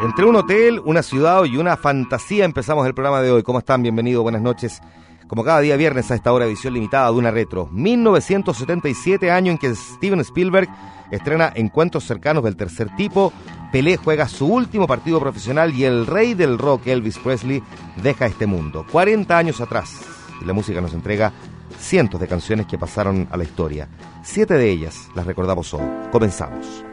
Entre 0.00 0.24
un 0.24 0.36
hotel, 0.36 0.80
una 0.84 1.02
ciudad 1.02 1.44
y 1.44 1.56
una 1.56 1.76
fantasía 1.76 2.44
empezamos 2.44 2.86
el 2.86 2.94
programa 2.94 3.20
de 3.20 3.30
hoy. 3.30 3.42
¿Cómo 3.42 3.58
están? 3.58 3.82
Bienvenidos, 3.82 4.22
buenas 4.22 4.42
noches. 4.42 4.80
Como 5.26 5.44
cada 5.44 5.60
día 5.60 5.76
viernes 5.76 6.10
a 6.10 6.14
esta 6.14 6.32
hora, 6.32 6.46
edición 6.46 6.74
limitada 6.74 7.10
de 7.10 7.16
una 7.18 7.30
retro. 7.30 7.68
1977, 7.70 9.30
año 9.30 9.52
en 9.52 9.58
que 9.58 9.74
Steven 9.74 10.20
Spielberg 10.20 10.68
estrena 11.10 11.52
Encuentros 11.54 12.04
cercanos 12.04 12.44
del 12.44 12.56
tercer 12.56 12.94
tipo. 12.96 13.32
Pelé 13.70 13.96
juega 13.96 14.28
su 14.28 14.46
último 14.46 14.86
partido 14.86 15.20
profesional 15.20 15.74
y 15.74 15.84
el 15.84 16.06
rey 16.06 16.34
del 16.34 16.58
rock, 16.58 16.86
Elvis 16.86 17.18
Presley, 17.18 17.62
deja 18.02 18.26
este 18.26 18.46
mundo. 18.46 18.86
40 18.90 19.36
años 19.36 19.60
atrás. 19.60 20.00
La 20.46 20.52
música 20.52 20.80
nos 20.80 20.94
entrega 20.94 21.32
cientos 21.78 22.20
de 22.20 22.28
canciones 22.28 22.66
que 22.66 22.78
pasaron 22.78 23.28
a 23.30 23.36
la 23.36 23.44
historia. 23.44 23.88
Siete 24.22 24.54
de 24.54 24.70
ellas 24.70 25.08
las 25.14 25.26
recordamos 25.26 25.72
hoy. 25.74 25.86
Comenzamos. 26.10 26.84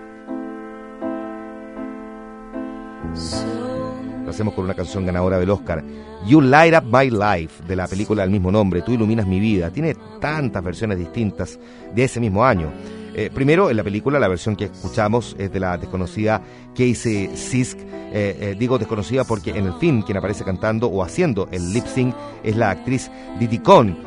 Lo 4.26 4.52
con 4.52 4.66
una 4.66 4.73
canción 4.73 5.06
ganadora 5.06 5.40
del 5.40 5.50
Oscar, 5.50 5.82
You 6.26 6.42
Light 6.42 6.73
Up 6.73 6.84
My 6.92 7.09
Life, 7.09 7.64
de 7.66 7.76
la 7.76 7.88
película 7.88 8.23
del 8.23 8.32
mismo 8.32 8.52
nombre, 8.52 8.82
Tú 8.82 8.92
iluminas 8.92 9.26
mi 9.26 9.40
vida. 9.40 9.70
Tiene 9.70 9.95
tantas 10.20 10.62
versiones 10.62 10.98
distintas 10.98 11.58
de 11.94 12.04
ese 12.04 12.20
mismo 12.20 12.44
año. 12.44 12.70
Eh, 13.18 13.30
primero, 13.34 13.70
en 13.70 13.78
la 13.78 13.84
película, 13.84 14.20
la 14.20 14.28
versión 14.28 14.58
que 14.58 14.66
escuchamos 14.66 15.38
es 15.40 15.50
de 15.50 15.62
la 15.62 15.78
desconocida 15.78 16.42
Casey 16.76 17.30
Sisk. 17.34 17.80
Eh, 17.80 18.38
eh, 18.42 18.56
digo 18.60 18.78
desconocida 18.78 19.23
porque 19.23 19.52
en 19.52 19.68
el 19.68 19.73
film 19.76 20.02
quien 20.02 20.18
aparece 20.18 20.44
cantando 20.44 20.88
o 20.88 21.02
haciendo 21.02 21.48
el 21.52 21.72
lip 21.72 21.86
sync 21.86 22.14
es 22.44 22.58
la 22.58 22.72
actriz 22.72 23.09
Diddy 23.40 23.59
Con, 23.59 23.98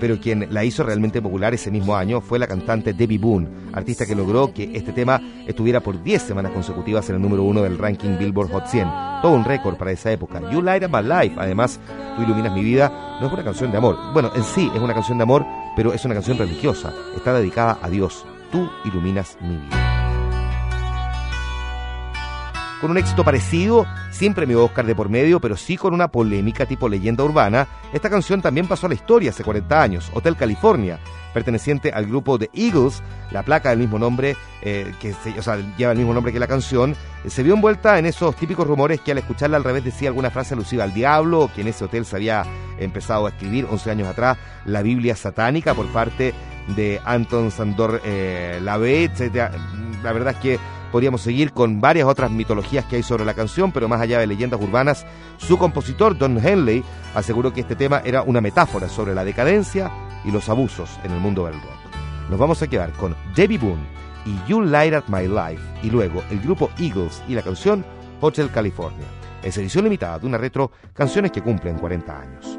pero 0.00 0.18
quien 0.20 0.48
la 0.50 0.64
hizo 0.64 0.82
realmente 0.82 1.20
popular 1.22 1.54
ese 1.54 1.70
mismo 1.70 1.94
año 1.94 2.20
fue 2.20 2.38
la 2.38 2.46
cantante 2.46 2.92
Debbie 2.92 3.18
Boone, 3.18 3.48
artista 3.72 4.06
que 4.06 4.14
logró 4.14 4.52
que 4.52 4.70
este 4.74 4.92
tema 4.92 5.20
estuviera 5.46 5.80
por 5.80 6.02
10 6.02 6.22
semanas 6.22 6.52
consecutivas 6.52 7.08
en 7.10 7.16
el 7.16 7.22
número 7.22 7.42
uno 7.44 7.62
del 7.62 7.78
ranking 7.78 8.16
Billboard 8.18 8.50
Hot 8.50 8.66
100. 8.66 8.88
Todo 9.22 9.32
un 9.32 9.44
récord 9.44 9.76
para 9.76 9.92
esa 9.92 10.12
época. 10.12 10.40
You 10.50 10.62
Light 10.62 10.84
Up 10.84 10.90
My 10.90 11.02
Life, 11.02 11.36
además, 11.38 11.78
Tú 12.16 12.24
iluminas 12.24 12.52
mi 12.52 12.64
vida, 12.64 13.18
no 13.20 13.28
es 13.28 13.32
una 13.32 13.44
canción 13.44 13.70
de 13.70 13.78
amor. 13.78 13.96
Bueno, 14.12 14.32
en 14.34 14.42
sí 14.42 14.70
es 14.74 14.80
una 14.80 14.94
canción 14.94 15.18
de 15.18 15.22
amor, 15.22 15.46
pero 15.76 15.92
es 15.92 16.04
una 16.04 16.14
canción 16.14 16.36
religiosa. 16.36 16.92
Está 17.16 17.32
dedicada 17.32 17.78
a 17.80 17.88
Dios 17.88 18.24
tú 18.50 18.70
iluminas 18.84 19.36
mi 19.40 19.56
vida. 19.56 19.87
Con 22.80 22.92
un 22.92 22.98
éxito 22.98 23.24
parecido, 23.24 23.86
siempre 24.12 24.46
me 24.46 24.54
Oscar 24.54 24.86
de 24.86 24.94
por 24.94 25.08
medio, 25.08 25.40
pero 25.40 25.56
sí 25.56 25.76
con 25.76 25.92
una 25.94 26.06
polémica 26.06 26.64
tipo 26.64 26.88
leyenda 26.88 27.24
urbana, 27.24 27.66
esta 27.92 28.08
canción 28.08 28.40
también 28.40 28.68
pasó 28.68 28.86
a 28.86 28.88
la 28.88 28.94
historia 28.94 29.30
hace 29.30 29.42
40 29.42 29.82
años, 29.82 30.10
Hotel 30.14 30.36
California, 30.36 31.00
perteneciente 31.34 31.90
al 31.90 32.06
grupo 32.06 32.38
The 32.38 32.50
Eagles, 32.54 33.02
la 33.32 33.42
placa 33.42 33.70
del 33.70 33.80
mismo 33.80 33.98
nombre, 33.98 34.36
eh, 34.62 34.94
que 35.00 35.12
o 35.36 35.42
sea, 35.42 35.56
lleva 35.76 35.90
el 35.90 35.98
mismo 35.98 36.14
nombre 36.14 36.32
que 36.32 36.38
la 36.38 36.46
canción, 36.46 36.94
eh, 37.24 37.30
se 37.30 37.42
vio 37.42 37.54
envuelta 37.54 37.98
en 37.98 38.06
esos 38.06 38.36
típicos 38.36 38.64
rumores 38.64 39.00
que 39.00 39.10
al 39.10 39.18
escucharla 39.18 39.56
al 39.56 39.64
revés 39.64 39.82
decía 39.82 40.08
alguna 40.08 40.30
frase 40.30 40.54
alusiva 40.54 40.84
al 40.84 40.94
diablo, 40.94 41.40
o 41.40 41.52
que 41.52 41.62
en 41.62 41.68
ese 41.68 41.84
hotel 41.84 42.04
se 42.04 42.14
había 42.14 42.44
empezado 42.78 43.26
a 43.26 43.30
escribir 43.30 43.66
11 43.68 43.90
años 43.90 44.06
atrás 44.06 44.38
la 44.64 44.82
Biblia 44.82 45.16
satánica 45.16 45.74
por 45.74 45.86
parte 45.86 46.32
de 46.76 47.00
Anton 47.04 47.50
Sandor 47.50 48.00
eh, 48.04 48.60
etc. 48.62 49.50
La 50.02 50.12
verdad 50.12 50.34
es 50.34 50.40
que 50.40 50.58
podríamos 50.90 51.20
seguir 51.20 51.52
con 51.52 51.80
varias 51.80 52.06
otras 52.06 52.30
mitologías 52.30 52.84
que 52.84 52.96
hay 52.96 53.02
sobre 53.02 53.24
la 53.24 53.34
canción, 53.34 53.72
pero 53.72 53.88
más 53.88 54.00
allá 54.00 54.18
de 54.18 54.26
leyendas 54.26 54.60
urbanas, 54.60 55.06
su 55.36 55.58
compositor, 55.58 56.16
Don 56.16 56.44
Henley, 56.44 56.84
aseguró 57.14 57.52
que 57.52 57.60
este 57.60 57.76
tema 57.76 58.02
era 58.04 58.22
una 58.22 58.40
metáfora 58.40 58.88
sobre 58.88 59.14
la 59.14 59.24
decadencia 59.24 59.90
y 60.24 60.30
los 60.30 60.48
abusos 60.48 60.98
en 61.04 61.12
el 61.12 61.20
mundo 61.20 61.44
del 61.44 61.54
rock. 61.54 62.30
Nos 62.30 62.38
vamos 62.38 62.62
a 62.62 62.66
quedar 62.66 62.92
con 62.92 63.16
Debbie 63.34 63.58
Boone 63.58 63.86
y 64.26 64.36
You 64.48 64.62
Light 64.62 64.94
Up 64.94 65.04
My 65.08 65.26
Life, 65.26 65.62
y 65.82 65.90
luego 65.90 66.22
el 66.30 66.40
grupo 66.40 66.70
Eagles 66.78 67.22
y 67.28 67.34
la 67.34 67.42
canción 67.42 67.84
Hotel 68.20 68.50
California. 68.50 69.06
Es 69.42 69.56
edición 69.56 69.84
limitada 69.84 70.18
de 70.18 70.26
una 70.26 70.38
retro 70.38 70.70
Canciones 70.92 71.30
que 71.30 71.42
cumplen 71.42 71.78
40 71.78 72.20
años. 72.20 72.58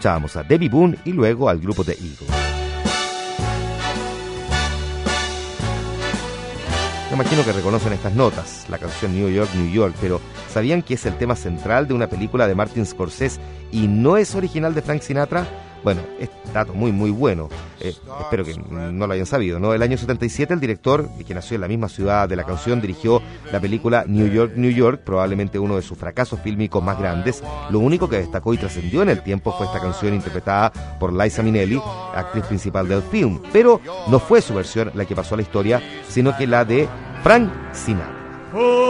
Escuchábamos 0.00 0.34
a 0.36 0.42
Debbie 0.42 0.70
Boone 0.70 0.96
y 1.04 1.12
luego 1.12 1.50
al 1.50 1.60
grupo 1.60 1.84
de 1.84 1.92
Eagles. 1.92 2.30
Me 7.10 7.16
imagino 7.16 7.44
que 7.44 7.52
reconocen 7.52 7.92
estas 7.92 8.14
notas, 8.14 8.64
la 8.70 8.78
canción 8.78 9.14
New 9.14 9.28
York, 9.28 9.50
New 9.54 9.70
York, 9.70 9.94
pero 10.00 10.18
¿sabían 10.48 10.80
que 10.80 10.94
es 10.94 11.04
el 11.04 11.18
tema 11.18 11.36
central 11.36 11.86
de 11.86 11.92
una 11.92 12.06
película 12.06 12.48
de 12.48 12.54
Martin 12.54 12.86
Scorsese 12.86 13.42
y 13.72 13.88
no 13.88 14.16
es 14.16 14.34
original 14.34 14.74
de 14.74 14.80
Frank 14.80 15.02
Sinatra? 15.02 15.46
Bueno, 15.82 16.02
es 16.18 16.28
dato 16.52 16.74
muy, 16.74 16.92
muy 16.92 17.10
bueno. 17.10 17.48
Eh, 17.80 17.94
espero 18.20 18.44
que 18.44 18.54
no 18.54 19.06
lo 19.06 19.12
hayan 19.12 19.26
sabido, 19.26 19.58
¿no? 19.58 19.72
El 19.72 19.82
año 19.82 19.96
77 19.96 20.52
el 20.52 20.60
director, 20.60 21.08
que 21.26 21.34
nació 21.34 21.54
en 21.54 21.62
la 21.62 21.68
misma 21.68 21.88
ciudad 21.88 22.28
de 22.28 22.36
la 22.36 22.44
canción, 22.44 22.80
dirigió 22.80 23.22
la 23.50 23.60
película 23.60 24.04
New 24.06 24.28
York, 24.28 24.52
New 24.56 24.70
York, 24.70 25.02
probablemente 25.04 25.58
uno 25.58 25.76
de 25.76 25.82
sus 25.82 25.96
fracasos 25.96 26.40
fílmicos 26.40 26.82
más 26.82 26.98
grandes. 26.98 27.42
Lo 27.70 27.78
único 27.78 28.08
que 28.08 28.18
destacó 28.18 28.52
y 28.52 28.58
trascendió 28.58 29.02
en 29.02 29.08
el 29.08 29.22
tiempo 29.22 29.54
fue 29.56 29.66
esta 29.66 29.80
canción 29.80 30.14
interpretada 30.14 30.72
por 30.98 31.12
Liza 31.12 31.42
Minnelli, 31.42 31.80
actriz 32.14 32.44
principal 32.44 32.88
del 32.88 33.02
film. 33.02 33.40
Pero 33.52 33.80
no 34.08 34.18
fue 34.18 34.42
su 34.42 34.54
versión 34.54 34.90
la 34.94 35.04
que 35.04 35.16
pasó 35.16 35.34
a 35.34 35.38
la 35.38 35.42
historia, 35.42 35.82
sino 36.08 36.36
que 36.36 36.46
la 36.46 36.64
de 36.64 36.88
Frank 37.22 37.50
Sinatra. 37.72 38.89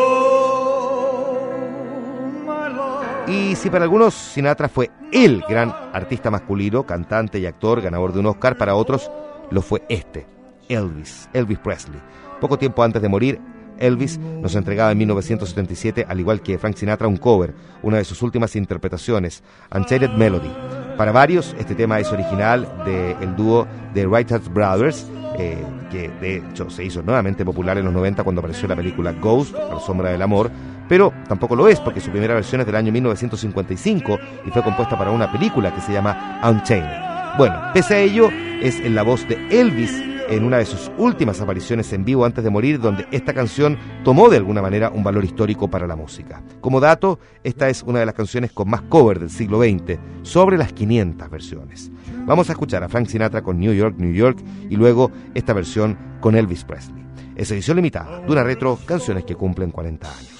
Y 3.30 3.54
si 3.54 3.70
para 3.70 3.84
algunos 3.84 4.12
Sinatra 4.12 4.68
fue 4.68 4.90
el 5.12 5.44
gran 5.48 5.72
artista 5.92 6.32
masculino, 6.32 6.82
cantante 6.82 7.38
y 7.38 7.46
actor, 7.46 7.80
ganador 7.80 8.12
de 8.12 8.18
un 8.18 8.26
Oscar, 8.26 8.56
para 8.56 8.74
otros 8.74 9.08
lo 9.52 9.62
fue 9.62 9.84
este, 9.88 10.26
Elvis, 10.68 11.28
Elvis 11.32 11.60
Presley. 11.60 12.00
Poco 12.40 12.58
tiempo 12.58 12.82
antes 12.82 13.00
de 13.00 13.08
morir, 13.08 13.40
Elvis 13.78 14.18
nos 14.18 14.56
entregaba 14.56 14.90
en 14.90 14.98
1977, 14.98 16.06
al 16.08 16.18
igual 16.18 16.40
que 16.42 16.58
Frank 16.58 16.74
Sinatra, 16.74 17.06
un 17.06 17.18
cover, 17.18 17.54
una 17.82 17.98
de 17.98 18.04
sus 18.04 18.20
últimas 18.22 18.56
interpretaciones, 18.56 19.44
Unchained 19.72 20.10
Melody. 20.10 20.50
Para 20.96 21.12
varios, 21.12 21.54
este 21.56 21.76
tema 21.76 22.00
es 22.00 22.10
original 22.10 22.68
del 22.84 23.36
dúo 23.36 23.66
de 23.94 24.06
Wright 24.08 24.48
Brothers, 24.52 25.06
eh, 25.38 25.64
que 25.90 26.08
de 26.20 26.38
hecho 26.38 26.68
se 26.68 26.84
hizo 26.84 27.00
nuevamente 27.02 27.44
popular 27.44 27.78
en 27.78 27.84
los 27.84 27.94
90 27.94 28.24
cuando 28.24 28.40
apareció 28.40 28.66
la 28.66 28.76
película 28.76 29.12
Ghost, 29.12 29.54
La 29.54 29.78
Sombra 29.78 30.10
del 30.10 30.20
Amor, 30.20 30.50
pero 30.90 31.14
tampoco 31.28 31.54
lo 31.54 31.68
es 31.68 31.78
porque 31.78 32.00
su 32.00 32.10
primera 32.10 32.34
versión 32.34 32.60
es 32.60 32.66
del 32.66 32.74
año 32.74 32.90
1955 32.90 34.18
y 34.44 34.50
fue 34.50 34.64
compuesta 34.64 34.98
para 34.98 35.12
una 35.12 35.30
película 35.30 35.72
que 35.72 35.80
se 35.80 35.92
llama 35.92 36.40
Unchained. 36.42 37.38
Bueno, 37.38 37.60
pese 37.72 37.94
a 37.94 37.98
ello, 38.00 38.28
es 38.60 38.80
en 38.80 38.96
la 38.96 39.04
voz 39.04 39.26
de 39.28 39.36
Elvis 39.50 40.02
en 40.28 40.44
una 40.44 40.58
de 40.58 40.66
sus 40.66 40.90
últimas 40.98 41.40
apariciones 41.40 41.92
en 41.92 42.04
vivo 42.04 42.24
antes 42.24 42.42
de 42.42 42.50
morir, 42.50 42.80
donde 42.80 43.06
esta 43.12 43.32
canción 43.32 43.78
tomó 44.02 44.28
de 44.28 44.38
alguna 44.38 44.62
manera 44.62 44.90
un 44.90 45.04
valor 45.04 45.24
histórico 45.24 45.70
para 45.70 45.86
la 45.86 45.94
música. 45.94 46.42
Como 46.60 46.80
dato, 46.80 47.20
esta 47.44 47.68
es 47.68 47.84
una 47.84 48.00
de 48.00 48.06
las 48.06 48.14
canciones 48.16 48.50
con 48.50 48.68
más 48.68 48.82
cover 48.82 49.20
del 49.20 49.30
siglo 49.30 49.60
XX, 49.60 49.96
sobre 50.22 50.58
las 50.58 50.72
500 50.72 51.30
versiones. 51.30 51.92
Vamos 52.26 52.48
a 52.48 52.52
escuchar 52.52 52.82
a 52.82 52.88
Frank 52.88 53.06
Sinatra 53.06 53.42
con 53.42 53.60
New 53.60 53.72
York, 53.72 53.94
New 53.96 54.12
York 54.12 54.38
y 54.68 54.74
luego 54.74 55.12
esta 55.34 55.52
versión 55.52 55.96
con 56.20 56.34
Elvis 56.34 56.64
Presley. 56.64 57.04
Es 57.36 57.48
edición 57.52 57.76
limitada 57.76 58.20
de 58.20 58.44
retro 58.44 58.76
Canciones 58.84 59.24
que 59.24 59.36
cumplen 59.36 59.70
40 59.70 60.08
años. 60.08 60.39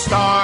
star. 0.00 0.39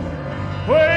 Wait 0.68 0.97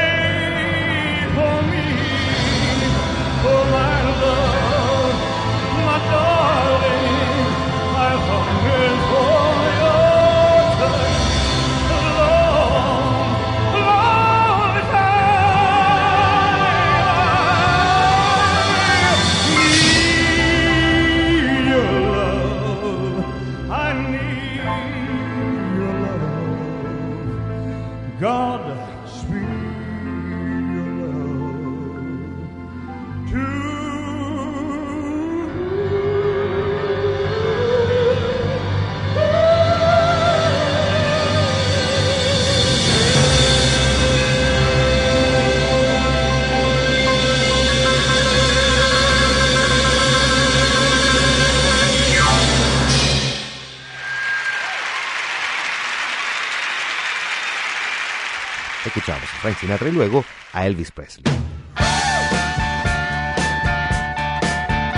Escuchamos 58.85 59.25
a 59.25 59.41
Frank 59.43 59.57
Sinatra 59.59 59.89
y 59.89 59.93
luego 59.93 60.25
a 60.53 60.67
Elvis 60.67 60.91
Presley. 60.91 61.25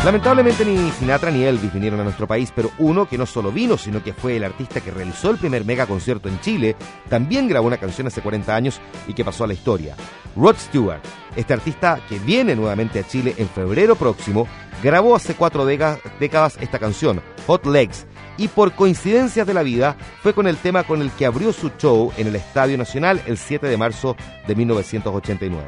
Lamentablemente 0.04 0.64
ni 0.64 0.90
Sinatra 0.90 1.30
ni 1.30 1.44
Elvis 1.44 1.72
vinieron 1.72 2.00
a 2.00 2.04
nuestro 2.04 2.26
país, 2.26 2.52
pero 2.54 2.72
uno 2.78 3.08
que 3.08 3.16
no 3.16 3.24
solo 3.24 3.52
vino, 3.52 3.78
sino 3.78 4.02
que 4.02 4.12
fue 4.12 4.36
el 4.36 4.42
artista 4.42 4.80
que 4.80 4.90
realizó 4.90 5.30
el 5.30 5.38
primer 5.38 5.64
mega 5.64 5.86
concierto 5.86 6.28
en 6.28 6.40
Chile, 6.40 6.74
también 7.08 7.48
grabó 7.48 7.68
una 7.68 7.76
canción 7.76 8.08
hace 8.08 8.20
40 8.20 8.52
años 8.52 8.80
y 9.06 9.14
que 9.14 9.24
pasó 9.24 9.44
a 9.44 9.46
la 9.46 9.52
historia. 9.52 9.94
Rod 10.34 10.56
Stewart, 10.56 11.02
este 11.36 11.52
artista 11.52 12.00
que 12.08 12.18
viene 12.18 12.56
nuevamente 12.56 12.98
a 12.98 13.06
Chile 13.06 13.34
en 13.38 13.48
febrero 13.48 13.94
próximo, 13.94 14.48
grabó 14.82 15.14
hace 15.14 15.34
cuatro 15.34 15.64
décadas 15.64 16.58
esta 16.60 16.80
canción, 16.80 17.22
Hot 17.46 17.64
Legs, 17.66 18.06
y 18.36 18.48
por 18.48 18.72
coincidencias 18.72 19.46
de 19.46 19.54
la 19.54 19.62
vida 19.62 19.96
fue 20.22 20.34
con 20.34 20.46
el 20.46 20.56
tema 20.56 20.84
con 20.84 21.02
el 21.02 21.10
que 21.10 21.26
abrió 21.26 21.52
su 21.52 21.70
show 21.78 22.12
en 22.16 22.26
el 22.26 22.36
Estadio 22.36 22.78
Nacional 22.78 23.22
el 23.26 23.38
7 23.38 23.66
de 23.66 23.76
marzo 23.76 24.16
de 24.46 24.54
1989 24.54 25.66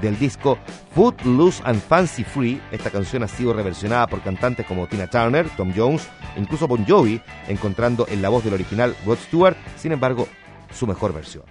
del 0.00 0.18
disco 0.18 0.58
Food, 0.94 1.22
Loose 1.24 1.62
and 1.64 1.80
Fancy 1.80 2.24
Free. 2.24 2.60
Esta 2.70 2.90
canción 2.90 3.22
ha 3.22 3.28
sido 3.28 3.52
reversionada 3.52 4.06
por 4.06 4.22
cantantes 4.22 4.66
como 4.66 4.86
Tina 4.86 5.06
Turner, 5.06 5.48
Tom 5.56 5.72
Jones 5.74 6.08
e 6.36 6.40
incluso 6.40 6.68
Bon 6.68 6.84
Jovi, 6.86 7.20
encontrando 7.48 8.06
en 8.08 8.22
la 8.22 8.28
voz 8.28 8.44
del 8.44 8.54
original 8.54 8.94
Rod 9.04 9.18
Stewart, 9.18 9.56
sin 9.76 9.92
embargo, 9.92 10.28
su 10.74 10.86
mejor 10.86 11.12
versión. 11.12 11.44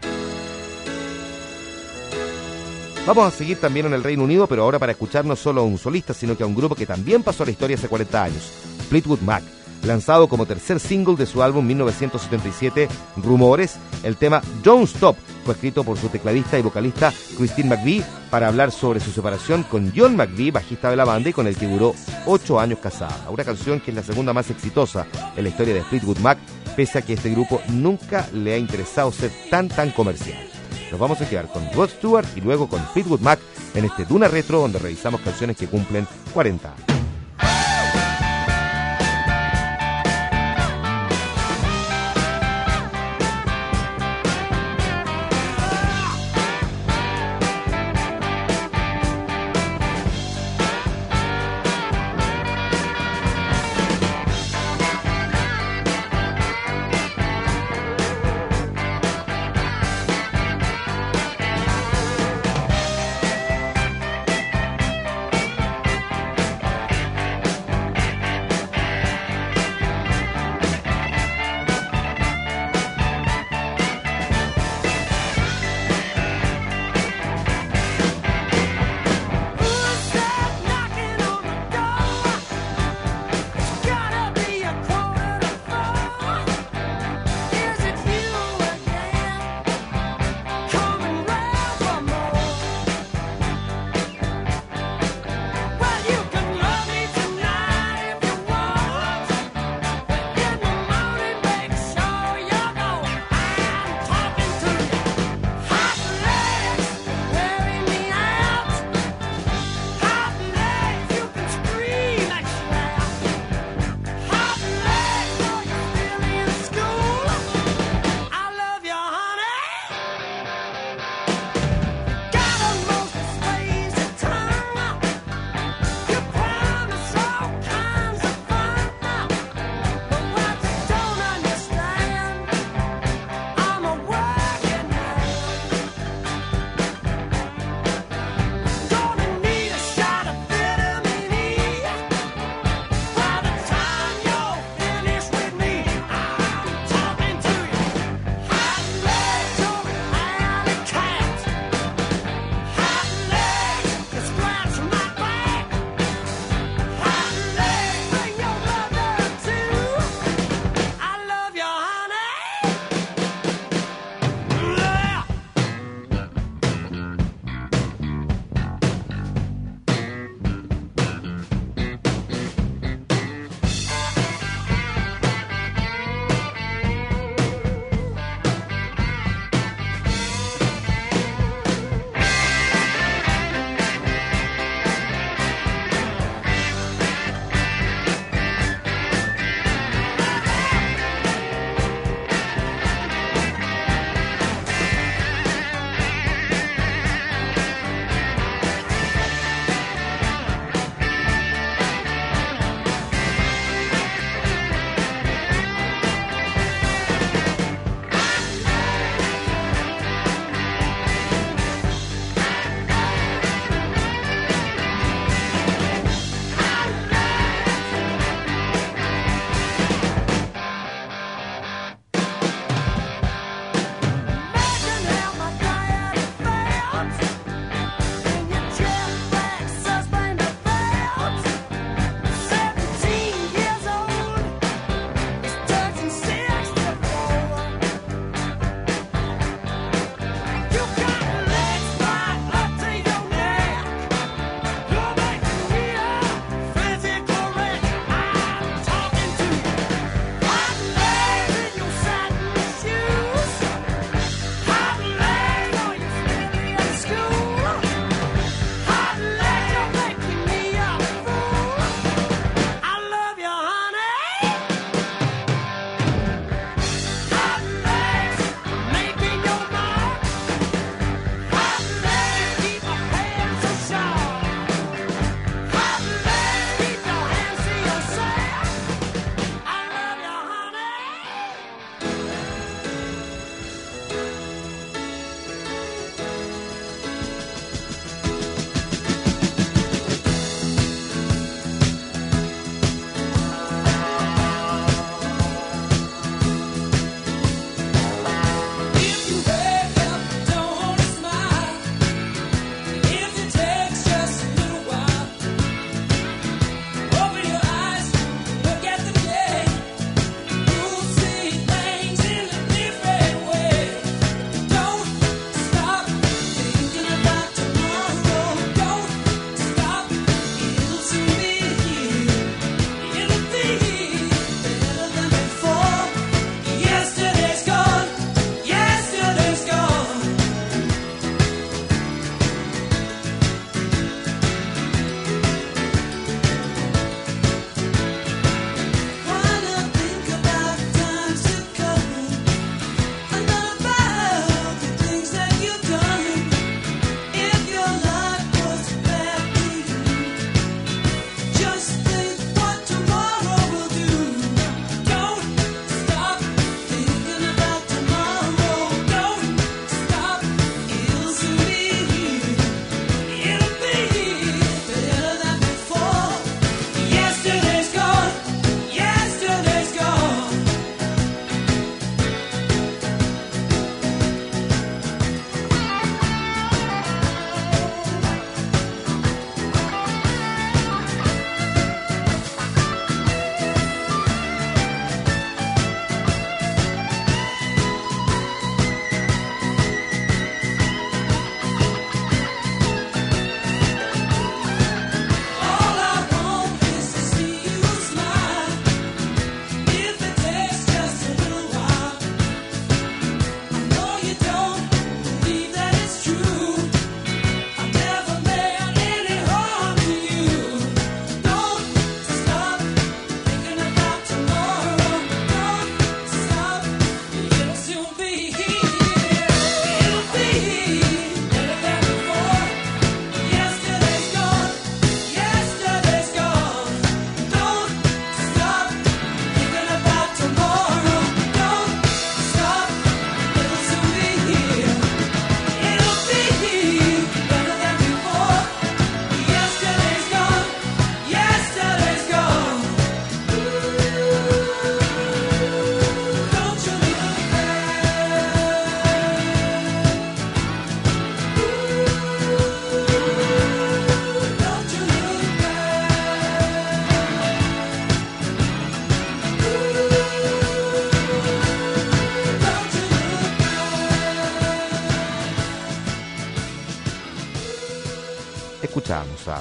Vamos 3.07 3.27
a 3.27 3.31
seguir 3.31 3.59
también 3.59 3.85
en 3.85 3.93
el 3.93 4.03
Reino 4.03 4.23
Unido, 4.23 4.47
pero 4.47 4.63
ahora 4.63 4.79
para 4.79 4.93
escuchar 4.93 5.25
no 5.25 5.35
solo 5.35 5.61
a 5.61 5.63
un 5.63 5.77
solista, 5.77 6.13
sino 6.13 6.35
que 6.35 6.41
a 6.41 6.47
un 6.47 6.55
grupo 6.55 6.73
que 6.73 6.87
también 6.87 7.21
pasó 7.21 7.43
a 7.43 7.45
la 7.45 7.51
historia 7.51 7.77
hace 7.77 7.87
40 7.87 8.23
años, 8.23 8.51
Fleetwood 8.89 9.21
Mac 9.21 9.43
lanzado 9.87 10.27
como 10.27 10.45
tercer 10.45 10.79
single 10.79 11.15
de 11.15 11.25
su 11.25 11.43
álbum 11.43 11.65
1977 11.65 12.87
Rumores, 13.17 13.77
el 14.03 14.17
tema 14.17 14.41
Don't 14.63 14.87
Stop 14.87 15.17
fue 15.45 15.53
escrito 15.53 15.83
por 15.83 15.97
su 15.97 16.09
tecladista 16.09 16.57
y 16.57 16.63
vocalista 16.63 17.13
Christine 17.37 17.69
McVie 17.69 18.03
para 18.31 18.47
hablar 18.47 18.71
sobre 18.71 18.99
su 18.99 19.11
separación 19.11 19.63
con 19.63 19.93
John 19.95 20.15
McVie, 20.15 20.51
bajista 20.51 20.89
de 20.89 20.95
la 20.95 21.05
banda 21.05 21.29
y 21.29 21.33
con 21.33 21.47
el 21.47 21.55
que 21.55 21.67
duró 21.67 21.93
ocho 22.25 22.59
años 22.59 22.79
casada. 22.79 23.29
Una 23.29 23.43
canción 23.43 23.79
que 23.79 23.91
es 23.91 23.95
la 23.95 24.03
segunda 24.03 24.33
más 24.33 24.49
exitosa 24.49 25.05
en 25.35 25.43
la 25.43 25.49
historia 25.49 25.75
de 25.75 25.83
Fleetwood 25.83 26.17
Mac, 26.17 26.39
pese 26.75 26.97
a 26.97 27.01
que 27.01 27.13
este 27.13 27.29
grupo 27.29 27.61
nunca 27.69 28.27
le 28.33 28.53
ha 28.53 28.57
interesado 28.57 29.11
ser 29.11 29.31
tan 29.49 29.69
tan 29.69 29.91
comercial. 29.91 30.37
Nos 30.91 30.99
vamos 30.99 31.21
a 31.21 31.29
quedar 31.29 31.47
con 31.51 31.71
Rod 31.73 31.89
Stewart 31.89 32.27
y 32.35 32.41
luego 32.41 32.67
con 32.67 32.81
Fleetwood 32.87 33.21
Mac 33.21 33.39
en 33.75 33.85
este 33.85 34.05
Duna 34.05 34.27
Retro 34.27 34.59
donde 34.59 34.79
revisamos 34.79 35.21
canciones 35.21 35.57
que 35.57 35.67
cumplen 35.67 36.07
40 36.33 36.69
años. 36.69 36.94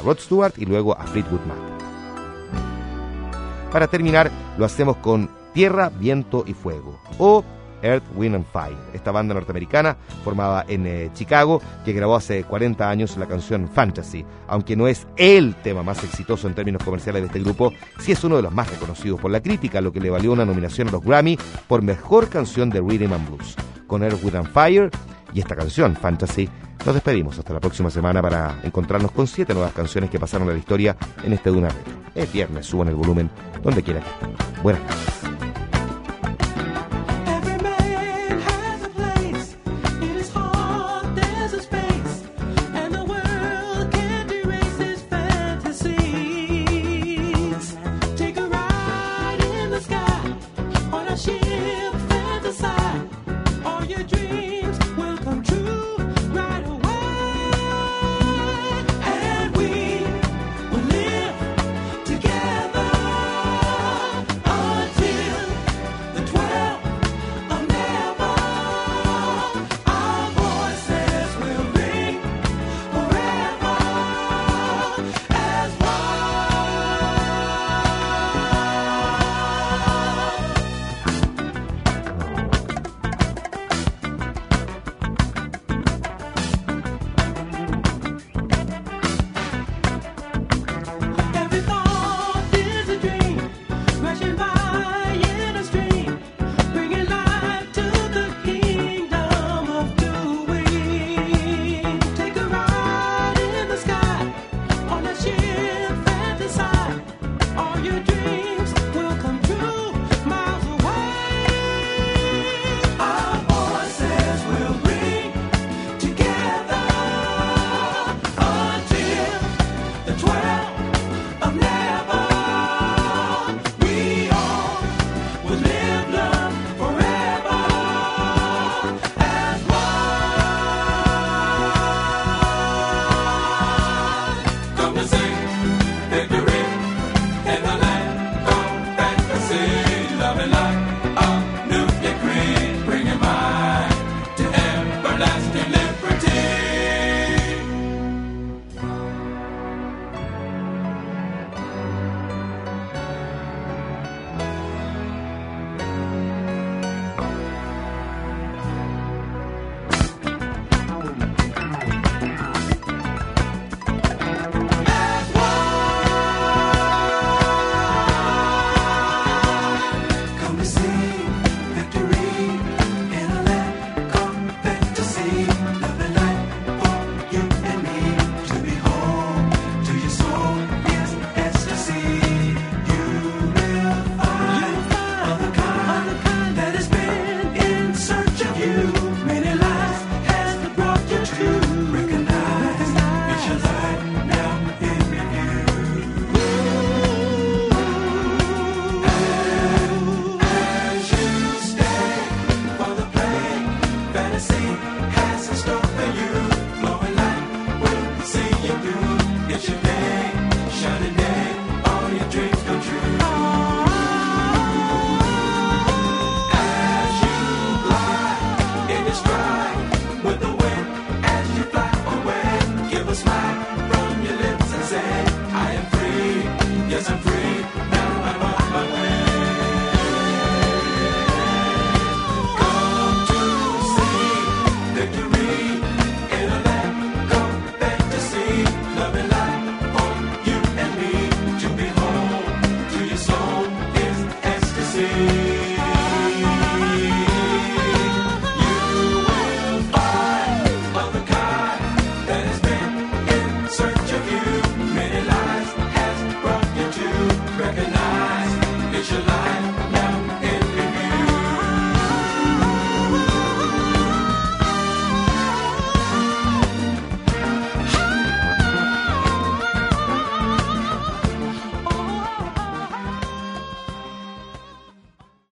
Rod 0.05 0.19
Stewart 0.19 0.55
y 0.59 0.67
luego 0.67 0.99
a 0.99 1.05
Fleetwood 1.07 1.41
Mac. 1.47 1.59
Para 3.73 3.89
terminar, 3.89 4.31
lo 4.57 4.65
hacemos 4.65 4.99
con 4.99 5.29
Tierra, 5.53 5.89
Viento 5.89 6.45
y 6.47 6.55
Fuego 6.55 7.01
o 7.19 7.45
Earth, 7.83 8.05
Wind 8.15 8.35
and 8.35 8.47
Fire, 8.47 8.77
esta 8.93 9.13
banda 9.13 9.35
norteamericana 9.35 9.97
formada 10.25 10.65
en 10.69 10.87
eh, 10.87 11.11
Chicago 11.13 11.61
que 11.85 11.93
grabó 11.93 12.17
hace 12.17 12.45
40 12.45 12.89
años 12.89 13.17
la 13.17 13.27
canción 13.27 13.69
Fantasy. 13.69 14.25
Aunque 14.49 14.75
no 14.75 14.89
es 14.89 15.07
el 15.17 15.55
tema 15.57 15.83
más 15.83 16.03
exitoso 16.03 16.49
en 16.49 16.55
términos 16.55 16.83
comerciales 16.83 17.23
de 17.23 17.27
este 17.27 17.41
grupo, 17.41 17.73
sí 17.99 18.13
es 18.13 18.25
uno 18.25 18.37
de 18.37 18.43
los 18.43 18.53
más 18.53 18.71
reconocidos 18.71 19.21
por 19.21 19.31
la 19.31 19.43
crítica, 19.43 19.81
lo 19.81 19.93
que 19.93 20.01
le 20.01 20.11
valió 20.11 20.33
una 20.33 20.47
nominación 20.47 20.89
a 20.89 20.93
los 20.93 21.05
Grammy 21.05 21.39
por 21.69 21.83
Mejor 21.83 22.29
Canción 22.29 22.71
de 22.71 22.81
Rhythm 22.81 23.13
and 23.13 23.29
Blues. 23.29 23.57
Con 23.87 24.03
Earth, 24.03 24.23
Wind 24.25 24.37
and 24.37 24.49
Fire 24.49 24.91
y 25.35 25.41
esta 25.41 25.57
canción, 25.57 25.97
Fantasy, 25.97 26.49
nos 26.87 26.95
despedimos 26.95 27.39
hasta 27.39 27.53
la 27.53 27.61
próxima 27.61 27.91
semana 27.91 28.23
para 28.23 28.61
encontrarnos 28.63 29.11
con 29.11 29.27
siete 29.27 29.53
nuevas 29.53 29.73
canciones 29.73 30.09
que 30.09 30.19
pasaron 30.19 30.49
a 30.49 30.53
la 30.53 30.59
historia 30.59 30.97
en 31.25 31.33
este 31.33 31.51
Duna 31.51 31.69
Retro. 31.69 31.95
Es 32.15 32.33
viernes, 32.33 32.65
suban 32.65 32.89
el 32.89 32.95
volumen 32.95 33.29
donde 33.63 33.83
quiera 33.83 34.01
que 34.01 34.09
estén. 34.09 34.63
Buenas 34.63 34.87
tardes. 34.87 35.14